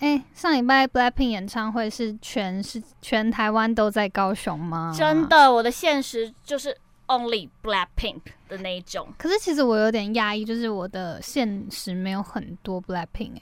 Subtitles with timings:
[0.00, 4.92] 哎，上礼拜 Blackpink 演唱会是全是全台湾都在高雄吗？
[4.96, 6.76] 真的，我的现实就是
[7.06, 9.08] Only Blackpink 的那一种。
[9.16, 13.38] 可是其实我有点压抑，就是我的现实没有很多 Blackpink。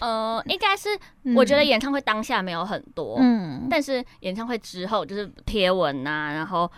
[0.00, 0.88] 呃，应该是
[1.36, 6.68] 我觉得演唱会当下没有很多，嗯，但是演唱会之后就是贴文啊，然后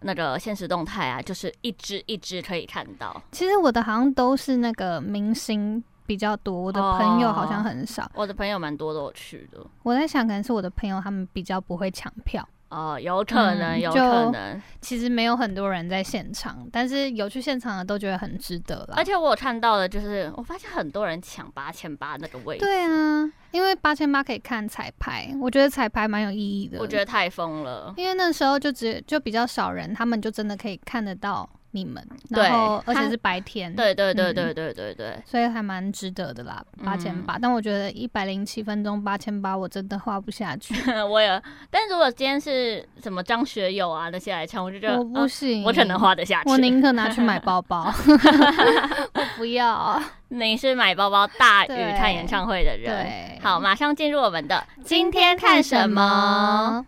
[0.00, 3.22] 那个现实动态啊，就是一支一支可以看到。
[3.30, 5.82] 其实我的好像都是那个明星。
[6.06, 8.04] 比较多，我的朋友好像很少。
[8.04, 9.58] 哦、我的朋友蛮多都有去的。
[9.82, 12.46] 我在想，可能是我的朋友他们比较不会抢票。
[12.68, 14.62] 哦，有可能，嗯、有可能。
[14.80, 18.94] 其实没有很多人在现场，但是有去现场的都觉得很值得了。
[18.96, 22.64] 而且我有看到的，就是我发现很多人抢八千八那个位置。
[22.64, 26.78] 对啊，因为八千八可以看彩排，我觉得彩排蛮有意义的。
[26.80, 31.46] 我觉得太疯了，因为那时候就只就比较少人，他们就真的可以看得到。
[31.72, 37.38] 你们，然后而且是白天，对对对对对对对，所以还蛮值得的啦，八千八。
[37.40, 40.74] 但我觉得一百零七分钟八千八，我真的花不下去。
[41.02, 46.50] 我也，但如果今天是什么张学友啊那些来唱，我就觉得我不行，我可能花得下去。
[46.50, 47.92] 我宁可拿去买包包，
[49.14, 50.00] 我不要。
[50.28, 52.86] 你是买包包大于看演唱会的人。
[52.86, 56.86] 对，好，马上进入我们的今天看什么。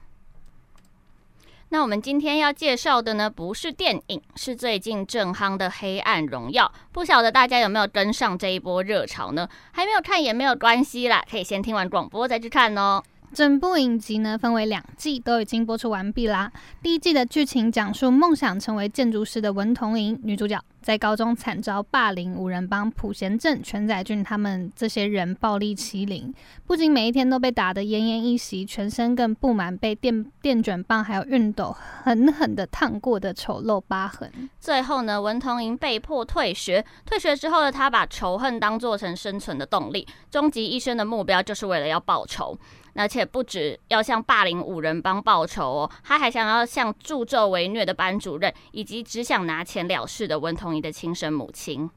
[1.70, 6.66] 那我们今天要介绍的呢，不是电影，是最近正夯的《黑暗荣耀》。
[6.92, 9.48] 不晓得大家有没有跟上这一波热潮呢？
[9.72, 13.02] 还没有看也没有关系啦，可以先听完广播再去看哦。
[13.34, 16.52] 整部影集呢，分为两季，都已经播出完毕啦。
[16.80, 26.32] 第一季的剧情讲述梦想成为建筑师的文同珢女主角，在高中惨遭霸凌五人帮朴贤镇、全宰俊他们这些人暴力欺凌，
[26.64, 31.74] 不仅每一天都被打得奄奄一息，全身更布满被电电卷棒还有熨斗
[32.04, 34.48] 狠狠的烫过的丑陋疤痕。
[34.60, 42.56] 最后呢，文同珢被迫退学，退学之后的他把仇恨当做成生存的动力，终极一生的目标就是为了要报仇。
[42.94, 51.90] 而且不止要向霸凌五人帮报仇哦，他还想要向助纣为虐的班主任，以及只想拿钱了事的文同珢的亲生母亲。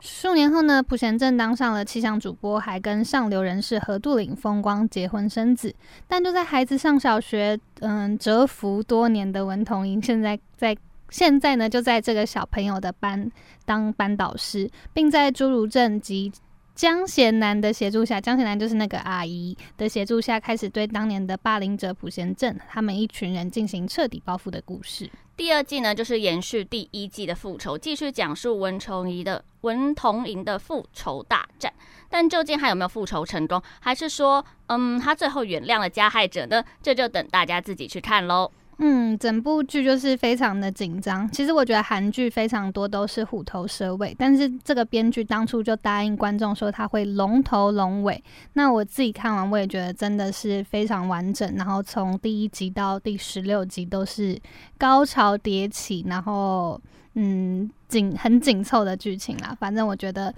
[0.00, 5.72] 数年后呢，朴贤镇当上了气象主播，还跟上流人士何杜岭风光结婚生子。
[6.08, 10.76] 但就在孩子上小学，嗯，蛰伏多年的文同珢，现在在
[11.08, 13.30] 现在呢，就在这个小朋友的班
[13.64, 16.32] 当班导师，并在朱如正及
[16.74, 25.10] 江贤南的协助下，江贤南就是那个阿姨的协助下，开始对当年的霸凌者朴贤镇他们一群人进行彻底报复的故事。
[25.36, 31.72] 第二季呢，就是延续第一季的复仇，继续讲述文同珢的文同珢的复仇大战。
[32.08, 36.62] 但究竟还有没有复仇成功，还是说，嗯，他最后原谅了加害者呢？
[36.82, 38.50] 这就等大家自己去看喽。
[38.78, 41.30] 嗯，整部剧就是非常的紧张。
[41.30, 48.22] 其实我觉得韩剧非常多都是虎头蛇尾，但是这个编剧当初就答应观众说他会龙头龙尾。
[48.54, 51.54] 那我自己看完，我也觉得真的是非常完整。
[51.56, 54.36] 然后从第一集到第十六集都是
[54.78, 56.80] 高潮迭起，然后
[57.14, 59.56] 嗯紧很紧凑的剧情啦。
[59.60, 60.34] 反正我觉得。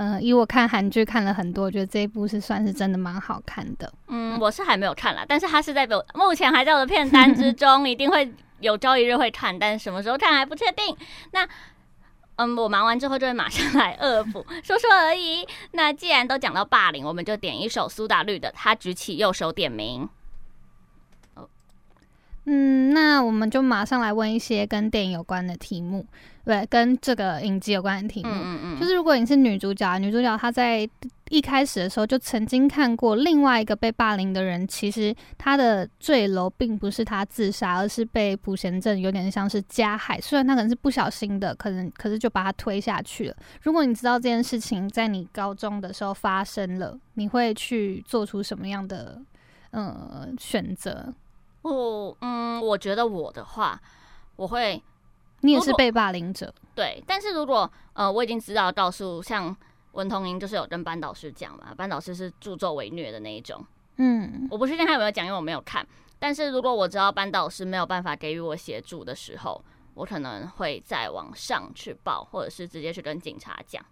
[0.00, 3.92] 嗯、呃，以我看韩剧看了很多，我觉得这一部是算是真的蛮好看的。
[4.06, 10.96] 嗯，我是还没有看啦，但是它是在我目前还在我的片单之 中，一定会有朝一日会看，但是什么时候看还不确定。
[11.32, 11.44] 那，
[12.36, 15.44] 嗯，我忙完之后就会马上来恶补，说说而已。
[15.72, 20.04] 那既然都讲到霸凌，我们就点一首苏打绿的《他举起右手点名》。
[22.50, 26.06] 嗯，那我们就马上来问一些跟电影有关的题目，
[26.48, 28.30] 对，跟这个影集有关的题目。
[28.32, 30.88] 嗯嗯，就是如果你是女主角，女主角她在
[31.28, 40.18] 一开始的时候就曾经看过另外一个被霸凌的人，其实她的坠楼并不是她自杀，而是被朴贤镇有点像是加害。
[40.22, 43.36] 虽然他可能是不小心的，可能可是就把他推下去了。
[43.60, 49.20] 如果你知道这件事情在你高中的时候发生了，你会去做出什么样的
[49.72, 51.12] 呃选择？
[51.60, 53.78] 我嗯，我觉得我的话，
[54.36, 54.82] 我会，
[55.40, 56.52] 你也是被霸凌者。
[56.74, 59.56] 对，但是如果呃我已经知道告诉像
[59.92, 63.64] 文同英就是有跟班导师讲嘛，班导师是助纣为虐的那一种。
[63.96, 65.86] 嗯，我不确定他有没有讲，因为我没有看。
[66.18, 69.64] 但是如果我知道班导师没有办法给予我协助的时候，
[69.94, 73.84] 我可能会再往上去报，或者是直接去跟警察讲。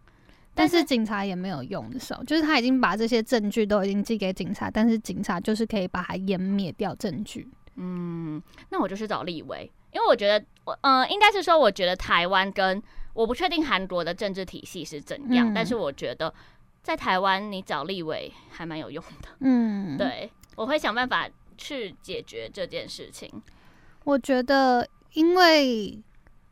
[0.54, 7.48] 但是警察也没有用的时候，就是他已经把这些证据都已经寄给警察，但是警察就是可以把它湮灭掉证据。
[7.74, 8.40] 嗯，
[8.70, 12.82] 那我就去找立委，因为我觉得我，呃，应该是说，我觉得台湾跟
[13.14, 16.30] 我不确定韩国的政治体系是怎样，嗯、但是我觉得
[16.82, 19.28] 在台湾你找立委还蛮有用的。
[19.40, 21.26] 嗯， 对，我会想办法
[21.56, 23.30] 去解决这件事情。
[24.04, 25.98] 我觉得，因为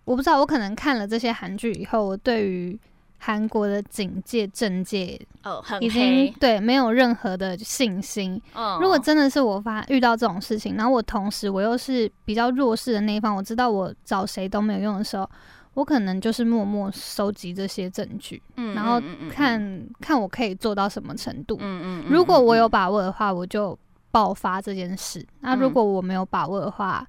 [0.07, 2.81] 我不知道，我可能看了这些韩剧以后，我对于。
[3.19, 8.41] 韩国的警界、政界哦，已经对没有任何的信心。
[8.55, 15.29] 哦，如果真的是我发遇到这种事情，然后我同时我又是比较弱势的那一方，我知道我找谁都没有用的时候，
[15.73, 19.01] 我可能就是默默收集这些证据，嗯，然后
[19.31, 21.57] 看、嗯嗯、看我可以做到什么程度。
[21.61, 23.79] 嗯嗯，如果我有把握的话，我就
[24.11, 27.07] 爆发这件事；嗯、那如果我没有把握的话，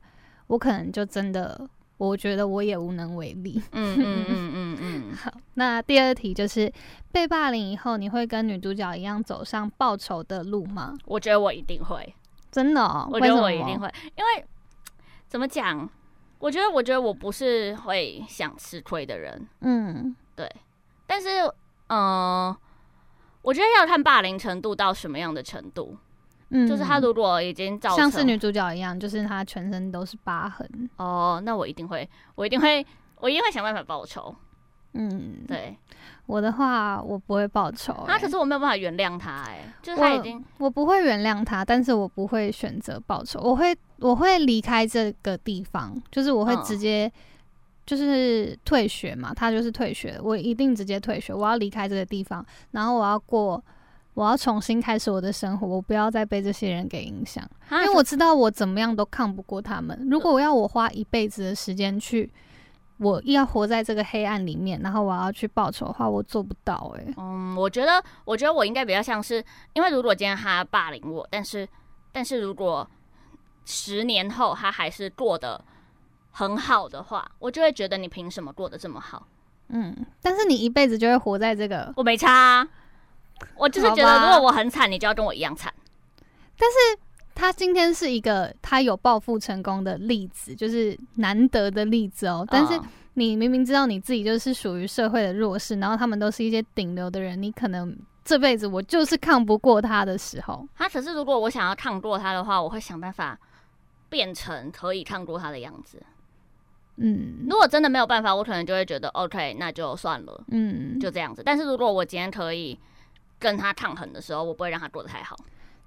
[0.47, 1.67] 我可能就真的。
[1.97, 3.61] 我觉得我也无能为力。
[3.71, 5.15] 嗯嗯嗯嗯嗯。
[5.15, 6.71] 好，那第二题就是
[7.11, 10.93] 被霸凌以后，你会跟女主角一样走上报仇的路吗？
[11.05, 12.13] 我觉得我一定会，
[12.51, 13.07] 真的哦。
[13.11, 14.45] 我觉得我一定会，因为
[15.27, 15.89] 怎么讲？
[16.39, 19.47] 我觉得，我觉得我不是会想吃亏的人。
[19.61, 20.51] 嗯，对。
[21.07, 21.29] 但是，
[21.87, 21.97] 嗯、
[22.49, 22.57] 呃，
[23.41, 25.97] 我觉得要看霸凌程度到什么样的程度。
[26.49, 32.85] 嗯，就是他如果已经造成像是女主角一样，就是她全身都是疤痕哦，那我一定会，我一定会，
[33.19, 34.33] 我一定会想办法报仇。
[34.93, 35.75] 嗯，对，
[36.27, 47.11] 我的话我不会报仇、欸，他、啊、可是我没有办法原谅他、欸，哎，就是他已经我，我不会原谅他，但是我不会选择报仇，我会我会离开这个地方，就是我会直接
[47.87, 53.61] 就是退学嘛，他就是退学，我一定直接退学，我要离开这个地方，然后我要过。
[54.15, 60.07] 我要重新开始我的生活，我不要再被这些人给影响，因为我知道我怎么样都抗不过他们。
[60.09, 62.31] 如果我要我花一辈子的时间去，
[62.97, 66.93] 我要活在这个黑暗里面，然后我要去报仇的话，我做不到。
[66.95, 71.67] 欸，诶，嗯，我觉得，我觉得我应该比较像是，因为如果今天他霸凌我，但是，
[72.13, 72.89] 但是如果
[73.65, 75.61] 十年后他还是过得
[76.31, 79.27] 很好的话，我就会觉得你凭什么过得这么好？
[79.67, 82.67] 嗯，但是你一辈子就会活在这个，我没差啊。
[83.55, 85.73] 我就是觉得，如果我很惨，你就要跟我一样惨。
[86.57, 87.01] 但是
[87.33, 92.47] 他今天是一个他有报复成功的例子，就是难得的例子哦。
[92.49, 92.79] 但是
[93.15, 97.93] 你明明知道你自己就是属于社会的弱势，然后他们都是一些顶流的人，你可能
[98.23, 100.65] 这辈子我就是抗不过他的时候。
[100.75, 103.37] 他可是如果我想要抗过他的话，我会想办法
[104.09, 106.01] 变成可以抗过他的样子。
[106.95, 110.41] 嗯，如果真的没有办法，我可能就会觉得 OK，那就算了。
[110.51, 111.43] 嗯，就这样子。
[111.45, 112.79] 但是如果我今天可以。
[113.45, 115.37] 跟他抗衡的时候，我不会让他过得太好。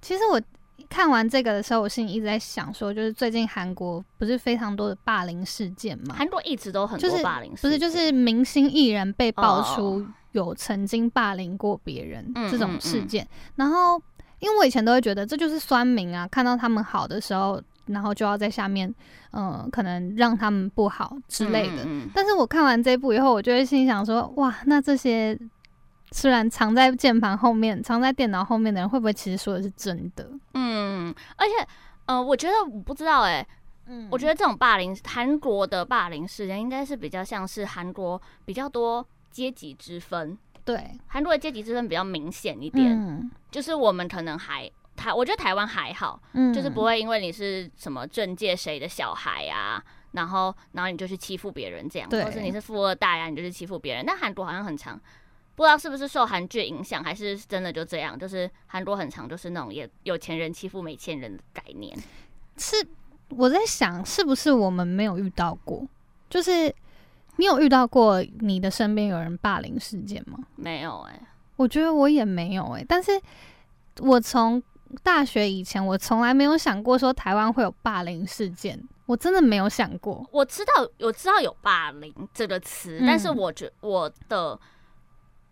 [0.01, 0.41] 其实我
[0.89, 6.15] 看完这个的时候，我心里一直在想说，就是最近韩国不是非常多的霸凌事件吗？
[6.17, 13.27] 韩国一直都很多霸凌事件，不是就是明星艺人被爆出有曾经霸凌过别人这种事件。
[13.57, 14.01] 然后，
[14.39, 18.89] 因为我以前都会觉得这就是酸民啊，看到他们好的时候，然后就要在下面，
[19.33, 21.85] 嗯、呃，可能让他们不好之类的。
[22.15, 25.37] 但是我看完这部以后，我就会心想说，哇，那这些。
[26.11, 30.31] 虽然藏在键盘后面、藏在电脑后面的人，会不会其实说的是真的？
[30.55, 31.67] 嗯，而且，
[32.07, 33.49] 呃，我觉得我不知道、欸，哎，
[33.87, 40.37] 嗯，我觉得这种霸凌，韩国的霸凌事件应该是比较像是韩国比较多阶级之分。
[40.65, 42.93] 对，韩国的阶级之分比较明显一点。
[42.93, 54.05] 嗯，就是我们可能还台，我觉得台湾还好，嗯，就是不会因为你是什么政界谁的小孩啊，然后然后你就去欺负别人这样，或是你是富二代啊，你就去欺负别人。
[54.07, 55.01] 但韩国好像很常。
[55.59, 58.17] 不知道是不是受韩剧影响，还是真的就这样？
[58.17, 61.99] 就是韩国很长，就是那种也有钱人欺负没钱人的概念。
[62.57, 62.77] 是
[63.31, 65.85] 我在想，是不是我们没有遇到过？
[66.31, 66.73] 就是
[67.39, 70.39] 你有遇到过你的身边有人霸凌事件吗？
[70.55, 72.87] 没有哎、欸，我觉得我也没有哎、欸。
[72.89, 73.21] 但是
[73.99, 74.63] 我从
[75.03, 80.25] 大学以前，我从来没有想过说台湾会有霸凌事件，我真的没有想过。
[80.31, 84.57] 我知道，我知道有霸凌这个词，嗯、但是我觉我的。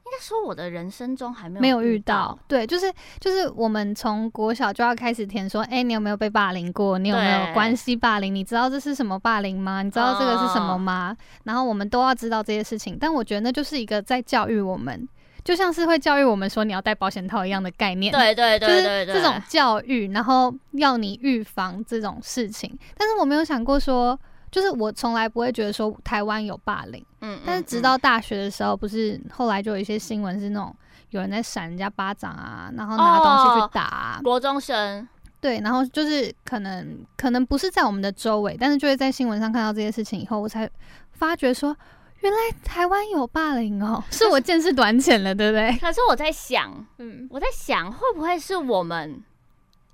[0.06, 6.96] 应该说，我的人生中还没有没有遇到，对，就是就是我们从国小就要开始填说，哎、欸，你有没有被霸凌过？
[6.96, 8.32] 你有没有关系霸凌？
[8.32, 9.82] 你知道这是什么霸凌吗？
[9.82, 11.10] 你知道这个是什么吗？
[11.10, 12.96] 哦、然后我们都要知道这些事情。
[13.00, 15.08] 但我觉得那就是一个在教育我们，
[15.42, 18.12] 就像是会教育我们说你要戴保险套一样的概念。
[18.12, 22.78] 对对对对对，这种教育，然后要你预防这种事情。
[22.96, 24.16] 但是我没有想过说，
[24.50, 30.74] 就是我从来不会觉得说台湾有霸凌，嗯，但是直到大学的时候，不是后来就有一些新闻是那种
[31.10, 35.06] 有人在扇人家巴掌啊，然后拿东西去打啊，哦，国中生，
[35.40, 40.68] 对，然后就是可能可能不是在我们的周围，但是就会在新闻上看到这些事情以后，我才
[41.12, 41.76] 发觉说。
[42.20, 45.70] 原来台湾有霸凌哦， 是我见识短浅了，对不对？
[45.78, 49.22] 可是我在想，嗯，我在想会不会是我们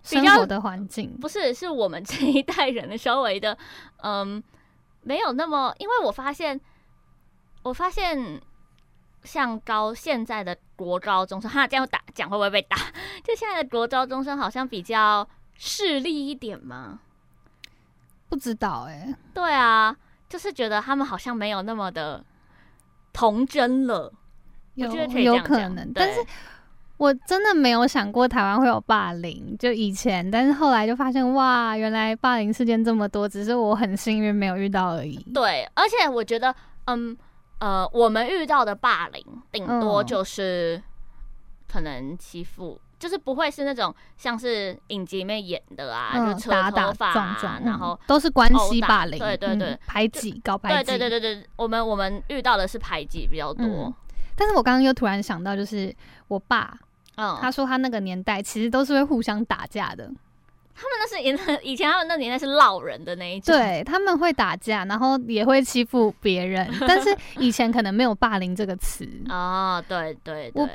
[0.03, 1.17] 生活的环境？
[1.21, 3.57] 不是，是我们这一代人的稍微的，
[4.03, 4.43] 嗯，
[5.03, 5.75] 没有那么。
[5.79, 6.61] 因为我发现，
[7.63, 8.41] 我发现
[9.25, 12.77] 像高现在的国高中生，哈，这样打讲会不会被打？
[13.25, 17.01] 就现在的国高中生好像比较势利一点吗？
[18.29, 19.15] 不知道哎、欸。
[19.33, 19.97] 对啊。
[20.29, 22.25] 就是觉得他们好像没有那么的
[23.13, 24.11] 童真了，
[24.77, 26.25] 有我觉得可以有可能，但是
[27.03, 35.17] 我真的没有想过台湾会有霸凌，就以前，但是后来就发现哇，原来霸凌事件这么多，只是我很幸运没有遇到而已。
[35.35, 36.55] 对，而且我觉得，
[36.85, 37.19] 嗯
[37.59, 40.81] 呃，我们遇到的霸凌顶多就是
[41.69, 42.81] 可能欺负。
[43.01, 53.67] 就是不会是那种像是影集里面演的啊，嗯、就扯头发、啊、撞撞，然后都是关系霸凌，对对对，嗯、排挤搞排挤，对对对对对，我们我们遇到的是排挤比较多。
[53.67, 53.95] 嗯、
[54.37, 55.93] 但是我刚刚又突然想到，就是
[56.29, 56.73] 我爸，
[57.17, 60.11] 嗯，他说他那个年代其实都是会互相打架的。
[60.75, 69.85] 他们那是以以前他们那年代是闹人的那一种，对，他们会打架，然后也会欺负别人， 但是以前可能没有霸凌这个词啊、哦。
[69.87, 70.63] 对对对。
[70.63, 70.69] 我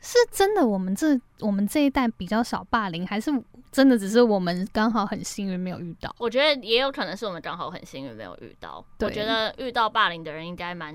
[0.00, 3.30] 是真的，我们这我们这一代比较少霸凌，还是
[3.70, 6.14] 真的只是我们刚好很幸运没有遇到？
[6.18, 8.84] 我觉得也有可能是我们刚好很幸运没有遇到。
[8.98, 10.94] 我觉得遇到霸凌的人应该蛮……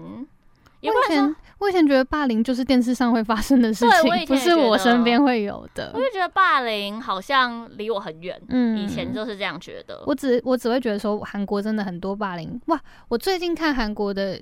[0.81, 5.91] 我以前我以前觉得霸凌就是电视上会发生的事情，不是我身边会有的。
[5.93, 10.03] 我就觉得霸凌好像离我很远，嗯，以前就是这样觉得。
[10.05, 12.79] 我只我只会觉得说韩国真的很多霸凌哇！
[13.07, 14.41] 我最近看韩国的。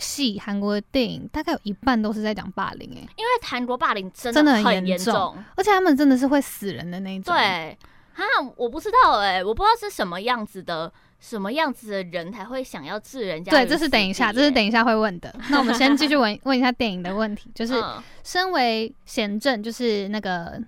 [0.00, 7.34] 戏韩国的电影大概有一半都是在讲霸凌，哎，因为韩国霸凌真的很严重，重，而且他们真的是会死人的那一种。
[7.34, 7.76] 对，
[8.14, 8.22] 啊，
[8.54, 13.50] 我不知道哎，我不知道是什么样子的，什么样子的人才会想要置人家。
[13.50, 15.34] 对，这是等一下，这是等一下会问的。
[15.50, 17.74] 那我们先继续问 问一下电影的问题，就是
[18.22, 20.60] 身为贤正，就是那个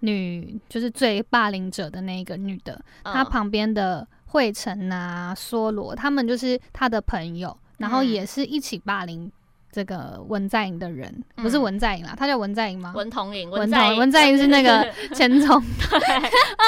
[0.00, 7.56] 女，就是最霸凌者的那个女的，她旁边的惠成啊、梭罗，他们就是她的朋友。
[7.78, 9.32] 然后也是一起霸凌
[9.72, 12.92] 这个文在寅的人，嗯、不是文在寅啦，他叫文在寅吗？
[12.94, 15.60] 文同寅，文同文在寅是那个 前总。
[15.60, 16.64] 对啊，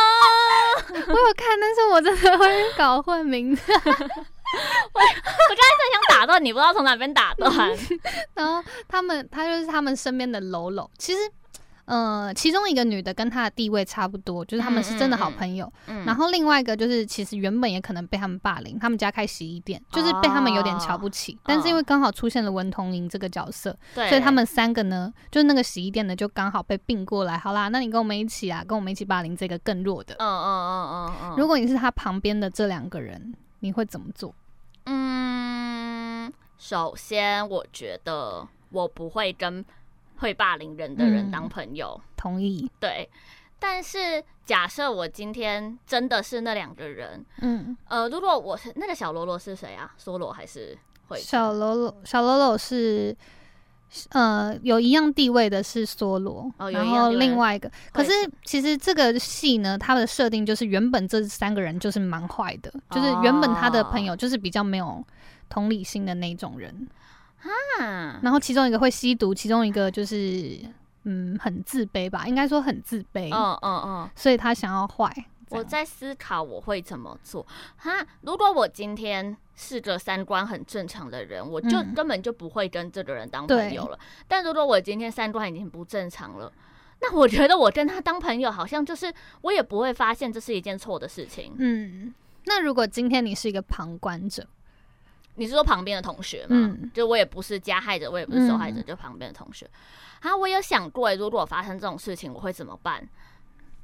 [0.89, 3.63] 我有看，但是我真的会搞混名字。
[3.73, 7.51] 我我刚才正想打断你，不知道从哪边打断。
[8.35, 11.19] 然后他们，他就是他们身边的喽喽，其实。
[11.85, 15.67] 呃，其中一个女的跟她的地位差不多，就是他们是真的好朋友。
[15.89, 21.33] 嗯嗯嗯、然后另外一个就是，其实原本也可能被他们霸凌，他们家开洗衣店，就是被他们有点瞧不起。
[21.33, 27.37] 哦、但是因为刚好出现了文同珢这个角色，所以他们三个呢，就是那个洗衣店的就刚好被并过来。
[27.37, 30.15] 好啦，那你跟我们一起啊，跟我们一起霸凌这个更弱的。
[30.21, 31.35] 嗯嗯嗯嗯嗯。
[31.37, 34.33] 如果你是他旁边的这两个人，你会怎么做？
[34.85, 39.65] 嗯，首先我觉得我不会跟。
[40.23, 42.71] 会霸凌人的人当朋友，嗯、同意。
[42.79, 43.11] 对，
[43.59, 49.93] 但是假设我今天真的是那两个人，嗯，呃，如果我是那个小喽啰是谁啊？
[49.99, 51.97] 梭罗还是会小喽啰？
[52.05, 53.15] 小喽啰是
[54.11, 58.13] 呃有一样地位的是梭罗，哦，然后另外一个，可是
[58.45, 65.05] 其实这个戏呢，它的设定就是原本这三个人就是蛮坏的，哦，就是原本他的朋友就是比较没有
[65.49, 66.89] 同理心的那种人。
[67.43, 70.59] 啊，然后其中一个会吸毒，其中一个就是
[71.05, 73.35] 嗯很自卑吧，应该说很自卑。
[73.35, 75.13] 嗯嗯嗯，所以他想要坏。
[75.51, 77.47] 我在思考我会怎么做
[77.77, 77.91] 哈，
[78.23, 83.99] 如果我今天是个三观很正常的人，我就根本就不会跟这个人当朋友了。
[84.01, 86.51] 嗯、但如果我今天三观已经不正常了，
[87.03, 91.53] 那我觉得我跟他当朋友，好像就是我也不会发现这是一件错的事情。
[91.59, 92.15] 嗯，
[92.47, 94.47] 那如果今天你是一个旁观者？
[95.37, 96.49] 你是说旁边的同学吗？
[96.51, 99.69] 嗯，就我也不是加害者，我也不是受害者，嗯、就旁边的同学。
[100.21, 103.09] 啊，我有想过，如果发生这种事情，我会怎么办？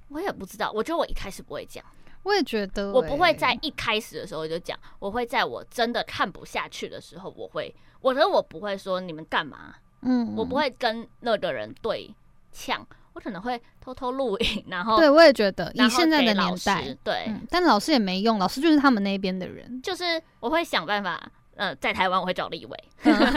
[0.08, 0.70] 我也不知道。
[0.72, 1.84] 我觉得我一开始不会讲。
[2.22, 4.78] 我也觉得，我不会在一开始的时候就讲。
[4.98, 7.74] 我会在我真的看不下去的时候，我会。
[8.00, 9.74] 我觉得我不会说你们干嘛。
[10.02, 12.14] 嗯，我不会跟那个人对
[12.52, 12.86] 呛。
[13.14, 19.82] 我可能会偷偷录影，然后对，我也觉得以现在的年代，对、嗯，但老师也没用，老师就是他们那边的人。
[19.82, 21.20] 就是我会想办法，
[21.58, 22.84] 呃，在台湾我会找立委，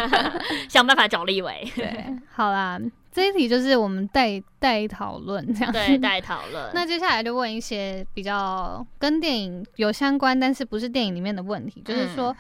[0.70, 1.68] 想办法找立委。
[1.76, 2.80] 对， 好啦，
[3.12, 6.72] 这一题就是我们带带讨论这样，对，带 讨论。
[6.74, 12.36] 那接下来就问一些比较跟电影有相关，但是不是电影里面的问题，嗯、就是说，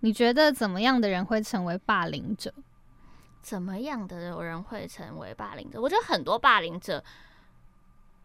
[0.00, 2.54] 你觉得怎么样的人会成为霸凌者？
[3.42, 5.80] 怎么样的人会成为霸凌者？
[5.80, 7.02] 我觉得很多霸凌者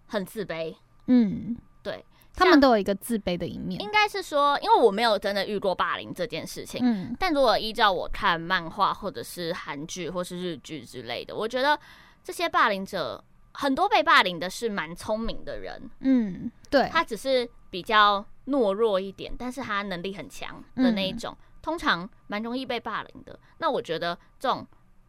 [0.08, 0.76] 很自卑。
[1.08, 2.06] 嗯，对，
[2.40, 3.80] 他们都有一个自卑的一面。
[3.82, 6.82] 应该是说，因为我没有真的遇过霸凌这件事情。
[6.84, 11.80] 嗯，但如果依照我看漫画或者是韩剧或是日剧之类的，我觉得
[12.24, 15.90] 这些霸凌者很多被霸凌的是蛮聪明的人。
[16.00, 23.40] 嗯，对，他只是比较懦弱一点，但是他能力很强的那一种，嗯、通常蛮容易被霸凌的。
[23.58, 24.66] 那我觉得这种。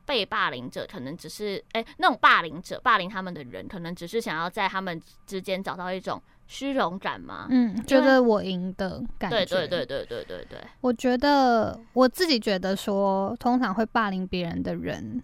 [0.06, 6.20] 被霸凌者可能只是哎、欸，那种霸凌者霸凌他们的人，可能只是想要在他们之间找到一种
[6.50, 7.46] 虚荣感吗。
[7.48, 9.46] 嗯，觉得我赢的感觉。
[9.46, 10.58] 对对对对对对对。
[10.80, 15.22] 我觉得我自己觉得说，通常会霸凌别人的人，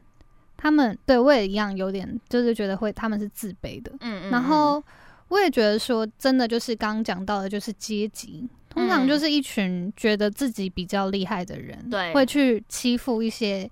[0.57, 3.91] 他们对我也一样，有点就是觉得会他们是自卑的。
[4.01, 4.31] 嗯，嗯嗯。
[4.31, 4.81] 然后
[5.29, 13.69] 我也觉得说，真的就是刚刚讲到的，就是阶级，通常就是一群觉得自己比较厉害的人，对，会去欺负一些。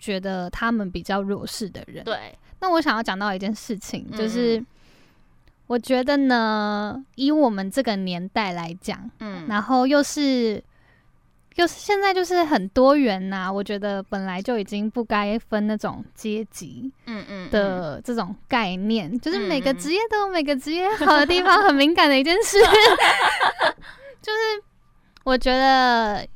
[0.00, 2.32] 觉得他们比较弱势的人，对。
[2.60, 4.64] 那我想要讲到一件事情，就是
[5.68, 10.60] 我觉得呢，以我们这个年代来讲，嗯，然后又是
[11.54, 22.58] 又是现在就是很多元呐，我觉得本来就已经不该分那种阶级，嗯嗯的这种概念，就是每个职业都有每个职业好的地方，很敏感的一件事，
[24.20, 24.38] 就是
[25.22, 26.26] 我觉得。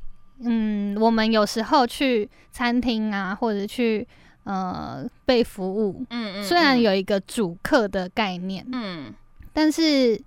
[0.45, 4.05] 嗯，我们有时候去餐厅啊，或者去
[4.43, 9.13] 呃被服务，嗯，嗯嗯，虽然有一个主客的概念，嗯，
[9.53, 10.19] 但是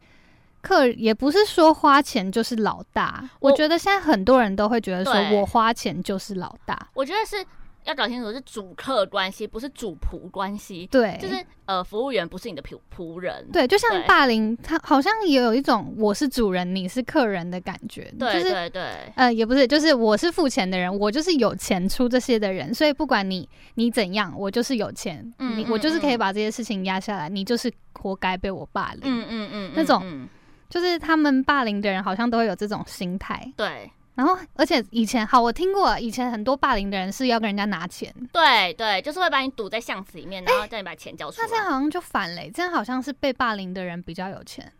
[0.62, 3.28] 客也不是说花钱就是老大。
[3.40, 6.88] 我，我觉得现在很多人都会觉得说我花钱就是老大。
[6.94, 7.44] 我觉得是。
[7.86, 10.86] 要搞清楚是主客关系，不是主仆关系。
[10.88, 13.46] 对，就是呃，服务员不是你的仆仆人。
[13.52, 18.12] 对，就像霸凌，他好像也有一种我是主人，你是客人的感觉。
[18.18, 18.82] 对，就是、对对对。
[19.14, 29.02] 呃，也不是，就是我是付钱的人，我就是有钱出这些的人，所以不管你你怎样，我就是有钱，嗯、你我就是可以把这些事情压下来，嗯、你就是活该被我霸凌。
[29.04, 30.28] 嗯嗯嗯，嗯，那种
[30.68, 33.52] 就是他们霸凌的人，好像都会有这种心态。
[33.56, 33.88] 对。
[34.16, 41.46] 然后，而且以前好，我听过以前很多霸凌的人是要跟人家拿钱，对对，就是会把你堵在巷子里面，然后叫你把钱交出来。
[41.46, 44.72] 那这样好像就反了，这样好像是被霸凌的人比较有钱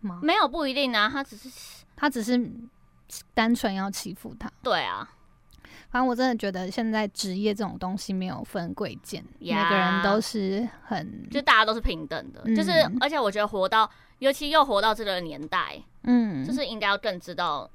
[0.00, 0.20] 吗？
[0.22, 1.48] 没有，不一定啊，他只是
[1.96, 2.40] 他只是
[3.34, 4.48] 单纯要欺负他。
[4.62, 5.10] 对啊，
[5.90, 17.68] 反正我真的觉得现在职业这种东西没有分贵贱，每个人都是很，就大家都是平等的，嗯、就是而且我觉得活到，尤其又活到这个年代，嗯，就是应该要更知道。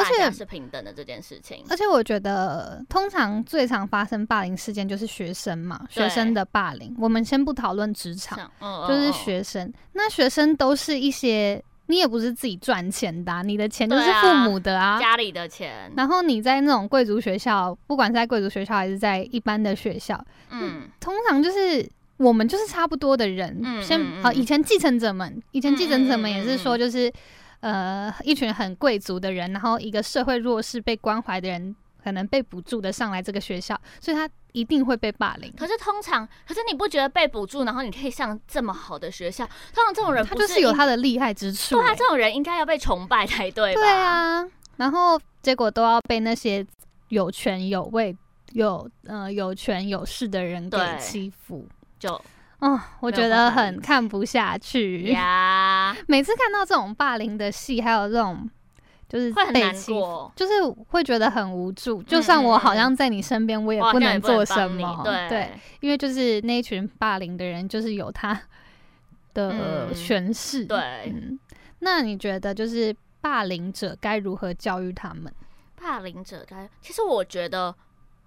[0.00, 6.94] 而且是平等的这件事情，而且我觉得通常最常发生霸凌事件就是学生嘛，学生的霸凌。
[6.98, 8.50] 我们先不讨论职场，
[8.88, 9.72] 就是学生。
[9.92, 15.90] 那学生都是一些你也不是自己赚钱的，你的钱就是父母的啊，家里的钱。
[15.96, 23.62] 然后你在那种贵族学校，不管是在贵族学校还是在一般的学校，嗯，通常就是我们就是差不多的人。
[23.82, 27.12] 先好，以前继承者们，以前继承者们也是说就是。
[27.60, 35.52] 呃，一群很贵族的人，然后一个社会弱势被关怀的人，可能被补助的上来这个学校，所以他一定会被霸凌。
[35.56, 39.44] 可是通常，可是你不觉得被补助，然后你可以上这么好的学校，
[39.74, 41.82] 通常这种人他就是有他的厉害之处、欸。
[41.82, 43.80] 对啊，这种人应该要被崇拜才对吧？
[43.80, 44.46] 对啊，
[44.76, 46.66] 然后结果都要被那些
[47.08, 48.16] 有权有位、
[48.52, 51.68] 有呃有权有势的人给欺负，
[51.98, 52.20] 就。
[52.60, 55.79] 哦，我觉得很看不下去呀！
[56.06, 58.48] 每次看到这种霸凌的戏，还有这种
[59.08, 60.52] 就是会很难过，就是
[60.88, 62.02] 会觉得很无助。
[62.02, 65.02] 就算我好像在你身边，我也不能做什么。
[65.04, 65.50] 对对，
[65.80, 68.40] 因为就是那一群霸凌的人，就是有他
[69.34, 70.64] 的权势。
[70.64, 71.12] 对，
[71.80, 75.32] 那你觉得就是霸凌者该如何教育他们？
[75.76, 77.74] 霸凌者该，其实我觉得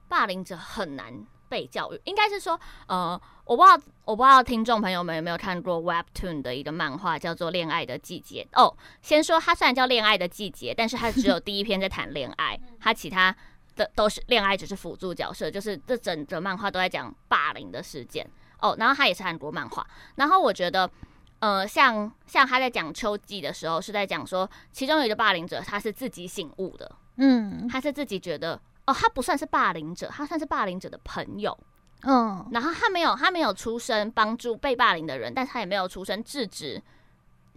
[0.08, 1.14] 霸凌者很难。
[1.54, 8.76] 被教育应该是说，呃，我不知道，我不知道听众朋友们有没有看过 Webtoon 的一个漫画，叫做《恋爱的季节》哦。
[9.04, 13.36] 先说它虽然叫《恋爱的季节》，但是它只有第一篇在谈恋爱， 它其他
[13.76, 18.28] 的都是恋爱，只是辅助角色，就是这整个漫画都在讲霸凌的事件
[18.60, 18.76] 哦。
[18.80, 19.86] 然后它也是韩国漫画，
[20.16, 20.90] 然后我觉得，
[21.38, 28.60] 呃，像像他在讲秋季的时候，是在讲说，其中有一个霸凌者，他是自己醒悟的，嗯，他是自己觉得。
[28.86, 31.58] 哦，他不算是霸凌者，他算是霸凌者的朋友。
[32.04, 36.82] 嗯，然后他没有，他没有出声帮助被霸凌的人，但他也没有出声制止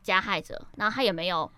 [0.02, 1.50] 加害者，然后他也没有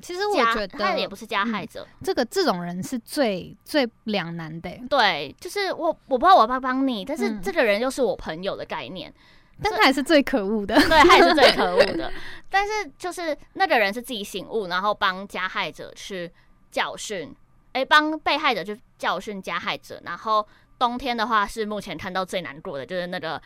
[0.00, 4.70] 其实我觉得他也不是加害者，嗯、这个这种人是最最两难的。
[4.88, 10.74] 对，就是我我不知道我要帮你，但是这个人又是我朋友的概念，嗯、但他也是最可恶的。
[10.74, 12.10] 对，他也是最可恶的。
[12.48, 16.32] 但是就是那个人是自己醒悟，然后帮加害者去
[16.70, 17.34] 教训，
[17.72, 20.00] 哎，帮被害者去教训加害者。
[20.04, 20.46] 然后
[20.78, 23.40] 冬天的话是目前看到最难过的，就是那个。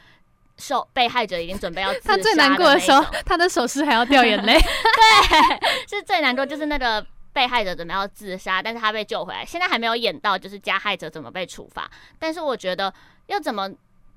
[0.59, 4.53] 受被害者已经准备要 自杀，他最难过的时候，他的手势还要掉眼泪。
[4.61, 9.43] 对，是最难过，就是那个被害者准备要自杀，但是他被救回来。
[9.47, 12.93] 现在还没有演到就是加害者怎么被处罚，但是我觉得
[13.27, 13.69] 要怎么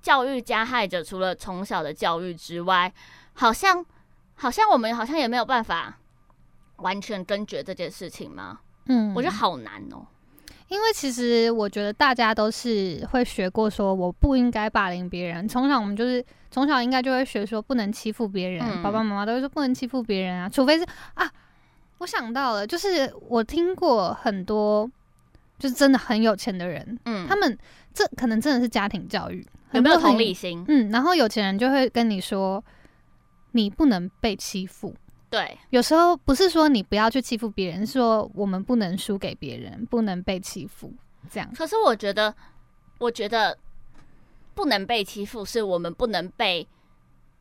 [0.02, 2.94] 教育加害者，除了从小的教育之外，
[3.34, 3.84] 好像
[4.36, 5.98] 好像我们好像也没有办法
[6.76, 8.60] 完全根绝这件事情吗？
[8.88, 10.06] 嗯，我觉得好难哦。
[10.68, 15.48] 因为其实我觉得大家都是会学过，说我不应该霸凌别人。
[15.48, 21.32] 从小我们就是从小应该就会学说不能欺负别人，嗯、爸爸妈妈都会说不能欺负别人啊，除非是啊，
[22.00, 24.90] 我想到了，就是我听过很多
[25.60, 27.56] 就是真的很有钱的人，嗯，他们
[27.94, 30.66] 这可能真的是家庭教育，有没有同理心？
[30.68, 32.62] 嗯，然后有钱人就会跟你说，
[33.52, 34.96] 你不能被欺负。
[35.36, 40.94] 对，有时候不是说你不要去欺负别人，是说我们不能输给别人，不能被欺负，
[41.30, 41.54] 这样。
[41.54, 42.34] 可是我觉得，
[43.00, 43.58] 我觉得
[44.54, 46.66] 不能被欺负，是我们不能被，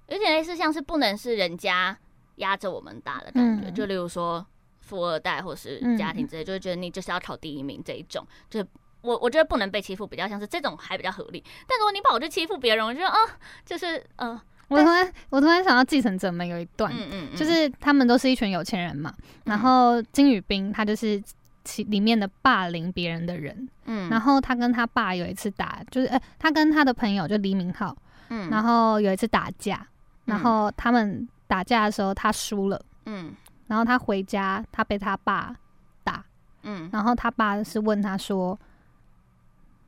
[0.09, 1.97] 有点类似像是不能是人家
[2.39, 3.69] 压着我们打的感觉。
[3.69, 4.45] 嗯、就例如说
[4.81, 8.27] 富二代或是家庭之类，嗯、就会觉得你就是要考第一名这一种。
[8.51, 8.59] 就
[9.03, 11.45] 我我觉得不能被欺负，比较像是这种还比较合理。
[11.69, 13.17] 但如果你跑去欺负别人，我觉得啊，
[13.65, 14.31] 就是嗯。
[14.31, 14.43] 呃
[14.75, 21.23] 我突然，我突然想到继承者们有一段，嗯嗯嗯、就是他们都是一群有钱人嘛，嗯、然后金宇彬他就是
[21.65, 27.97] 其里面的霸凌别人的人，嗯，然后他跟他爸有一次打，就是呃，他跟他的朋友就黎明浩，
[28.29, 29.87] 嗯，然后有一次打架，
[30.25, 33.35] 然后他们打架的时候他输了，嗯，
[33.67, 35.55] 然后他回家他被他爸
[36.03, 36.25] 打，
[36.63, 38.59] 嗯，然后他爸是问他说，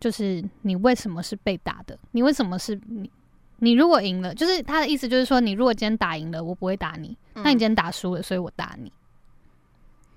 [0.01, 1.99] 就是你为什么是被打的？
[2.13, 3.11] 你为什么是你？
[3.59, 8.93] 你如果赢了，就是他的意思，就是说你如果今天打赢了，我不会打你；那、嗯、你今天打输了，所以我打你。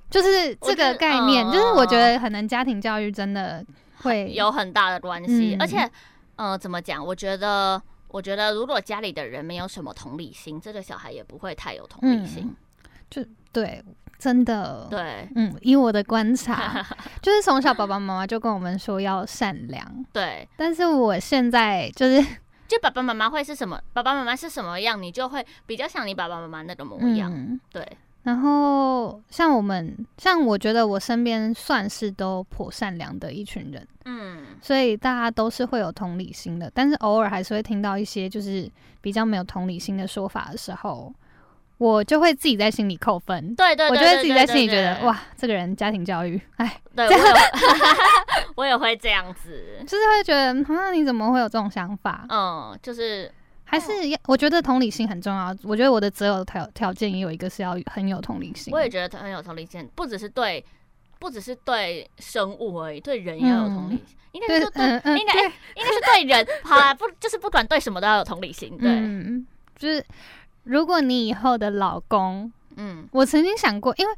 [0.10, 3.64] 就是这个概念，就是我觉得可能家庭教育真的
[4.02, 5.56] 会有很大的关系。
[5.56, 5.90] 嗯、而且，
[6.36, 7.06] 呃，怎么讲？
[7.06, 12.44] 我觉得，我觉得如果家里的人没有什么同理心，这个小孩也不会太有同理心。
[12.44, 12.56] 嗯、
[13.10, 13.24] 就
[13.54, 13.82] 对，
[14.18, 16.86] 真的对，嗯，以我的观察，
[17.22, 20.06] 就是从小爸爸妈妈就跟我们说要善良。
[20.12, 22.26] 对，但是我现在就是。
[22.70, 23.82] 就爸爸妈妈会是什么？
[23.92, 27.34] 爸爸妈妈是什么样，你就会比较像你爸爸妈妈那个模样。
[27.34, 27.86] 嗯、对。
[28.24, 33.88] 然后像我们，像我觉得我身边算是都颇善良的一群人。
[34.06, 34.46] 嗯。
[34.62, 38.70] 所以大家都是会有同理心的，但是偶尔还是会听到一些就是
[39.02, 41.12] 比较没有同理心的说法的时候。
[41.80, 47.08] 我就会自己在心里扣分，对，对，我就会自己在心里觉得，哇，这个人家庭教育，哎，对，
[48.60, 52.26] 我也，会这样子，就是会觉得，好像你怎么会有这种想法？
[52.30, 53.32] 嗯，就是
[53.64, 55.56] 还是要，我觉得同理心很重要。
[55.64, 58.74] 我觉得我的择偶条条件也有一个是要很有同理心。
[58.74, 60.64] 我也觉得很有同理心，不只是对，
[61.20, 64.18] 不只是对生物而已，对人也要有同理心。
[64.32, 64.84] 嗯、应该是对，
[65.18, 70.06] 应该应该是对人，好啦，不就是不管对什么都要有同理心，对，嗯、就是。
[70.64, 74.14] 如果你以后的老公，嗯，我曾经想过，因为，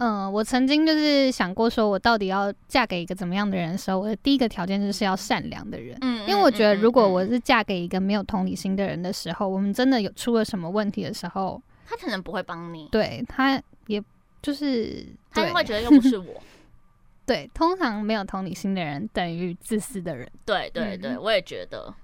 [0.00, 14.02] 嗯、呃，我曾经就是想过，说我到底要嫁给一个怎么样的人的时候，我的第一个条件就是要善良的人，嗯，因为我觉得如果我是嫁给一个没有同理心的人的时候，我们真的有出了什么问题的时候，他可能不会帮你，对，他也
[14.40, 16.42] 就是他会觉得又不是我，
[17.26, 21.94] 对，通常没有同理心的人等于自私的人，对对对，嗯、我也觉得，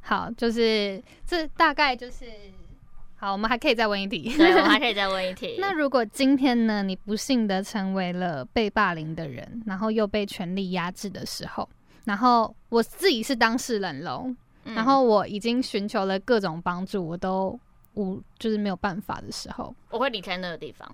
[0.00, 2.24] 好，就是这大概就是。
[3.24, 4.28] 好，我们还可以再问一题。
[4.36, 5.56] 对，我们还可以再问一题。
[5.58, 11.66] 那如果今天呢，你不幸的成为了被霸凌的人，然后又被权力压制的时候，
[12.04, 14.26] 然后我自己是当事人喽，
[14.64, 17.58] 嗯、然后我已经寻求了各种帮助，我都
[17.94, 20.86] 无就是没有办法的时候，我会离开那个地方，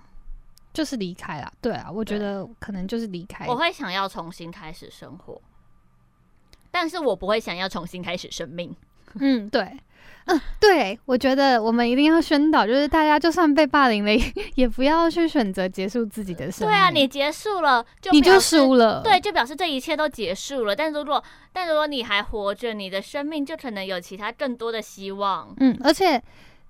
[0.72, 1.52] 就是离开啦。
[1.60, 3.44] 对啊，我觉得可能就是离开。
[3.48, 5.42] 我会想要重新开始生活，
[6.70, 8.72] 但是我不会想要重新开始生命。
[9.18, 9.68] 嗯，对。
[10.26, 14.12] 嗯，对，我觉得我们一定要宣导，就是大家就算被霸凌了，
[14.54, 16.68] 也不要去选择结束自己的生命。
[16.68, 19.00] 对啊，你结束了，就你就输了。
[19.02, 20.76] 对，就表示这一切都结束了。
[20.76, 21.20] 但如果
[21.52, 25.52] 但如果你还活着，你的生命就可能有其他更多的希望。
[25.58, 26.22] 嗯，而且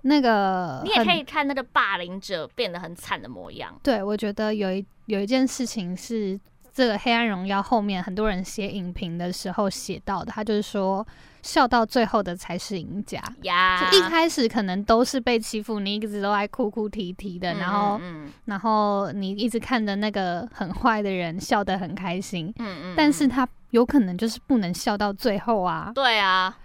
[0.03, 3.77] 那个你也可以看那个霸凌者变得很惨的模样。
[3.83, 6.39] 对，我觉得有一有一件事情是
[6.73, 11.05] 这个《黑暗荣耀》后面很多人写影评的时候写到的，他就是说。
[11.43, 13.89] 笑到最后的才是赢家呀！
[13.89, 25.91] 就一开始可能都是被欺负，你一直都爱哭哭啼啼的，嗯、然后，嗯、然后你一直看着那个很坏的人笑得很开心，嗯嗯，但是他有可能就是不能笑到最后啊。
[25.95, 26.55] 对啊，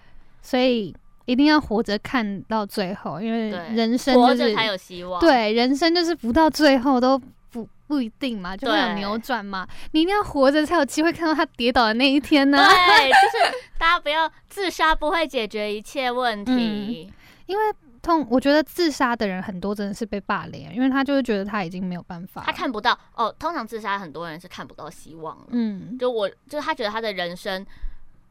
[0.43, 5.19] 所以一定要活着看到最后，因为人生就是活着才有希望。
[5.19, 7.19] 对，人生就是不到最后都。
[7.51, 9.67] 不不一定嘛，就会有扭转嘛。
[9.93, 12.59] 你一定要活着才有机会看到他跌倒的那一天呢。
[12.59, 17.09] 对， 就是大家不要自杀，不会解决一切问题。
[17.11, 17.15] 嗯、
[17.47, 17.65] 因为
[18.03, 23.35] 通，我觉得自杀的人很多真的是被霸凌，因为他就是觉得他已经没有办法，他看不到哦。
[23.39, 25.47] 通常自杀很多人是看不到希望了。
[25.51, 27.65] 嗯，就我，就是他觉得他的人生，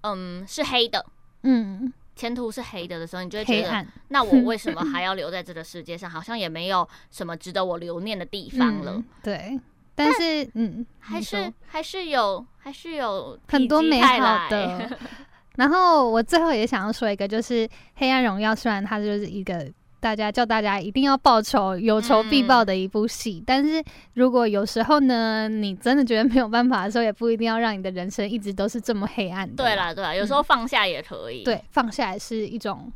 [0.02, 1.06] 嗯，是黑的。
[1.44, 1.92] 嗯。
[2.16, 6.10] 前途是黑的的时候，你就会觉得，那我 为什么还要留在这个世界上？
[6.10, 8.94] 好像也没有什么值得我留念的地方了。
[8.94, 9.60] 嗯、对，
[9.94, 14.98] 但是，但嗯，还是还是有，还是有很多美好的。
[15.58, 19.72] 然后我最后也想要说一个，就是《黑暗荣耀》，虽然它就是一个。
[20.00, 23.40] 大家叫大家一定要报仇，有仇必报的一部戏。
[23.40, 29.64] 嗯、但是如果有时候呢，你真的觉得没有办法的时候，也不一定要让你的人生一直都是这么黑暗的。
[29.64, 31.42] 对啦，对啦，有时候放下也可以。
[31.42, 32.92] 嗯、对，放下也是一种。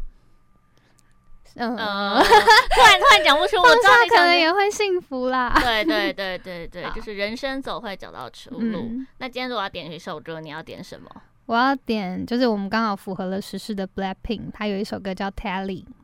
[1.55, 5.51] 嗯，呃、突然突然讲不出， 我知道可能也会幸福啦。
[5.59, 8.81] 对对对对对， 就是人生总会找到出路。
[8.81, 11.09] 嗯、那今天如果要点一首歌，你要点什么？
[11.47, 15.83] 我要点，就是我们刚好符合了时事的 Blackpink，它有一首歌叫 Telly，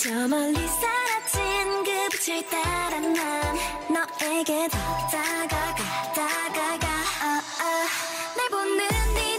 [0.00, 3.58] 저 멀리 사라진 그 빛을 따라 난
[3.90, 4.78] 너에게 더
[5.10, 5.74] 다가가
[6.14, 6.86] 다가가.
[6.86, 7.42] 어, 어.
[7.58, 7.88] 아아
[8.36, 8.78] 내 보는
[9.14, 9.38] 네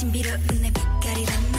[0.00, 1.58] 신비로운 내 빛깔이란 나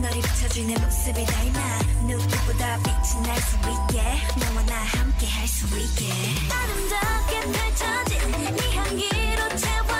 [0.00, 1.78] 너를 비춰준 내 모습이 닮아
[2.08, 4.02] 누구보다 빛이 날 수 있게.
[4.40, 6.10] 너와 나 함께 할 수 있게.
[6.50, 9.91] 아름답게 펼쳐진 네 향기로 채워